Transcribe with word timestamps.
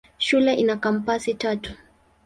Shule 0.17 0.53
ina 0.53 0.77
kampasi 0.77 1.33
tatu. 1.33 1.73